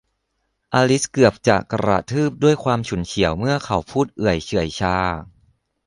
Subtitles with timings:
[0.73, 4.97] อลิซเกือบจะกระทืบด้วยความฉุนเฉียวเมื่อเขาพูดเอื่อยเฉื่อยชา